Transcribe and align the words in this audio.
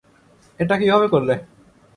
এটা 0.59 0.75
কীভাবে 0.81 1.07
করলে? 1.13 1.35